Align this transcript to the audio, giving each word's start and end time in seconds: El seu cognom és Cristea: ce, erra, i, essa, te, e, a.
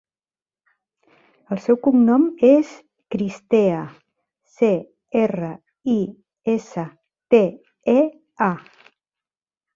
El 1.55 1.59
seu 1.65 1.77
cognom 1.87 2.23
és 2.49 2.71
Cristea: 3.15 3.83
ce, 4.57 4.71
erra, 5.21 5.51
i, 5.99 5.99
essa, 6.57 6.87
te, 7.37 7.43
e, 7.97 7.99
a. 8.49 8.51